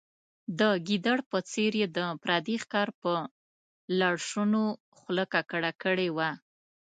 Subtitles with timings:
[0.59, 3.13] د ګیدړ په څېر یې د پردي ښکار په
[3.99, 4.61] لړشونو
[4.97, 6.29] خوله ککړه کړې وه.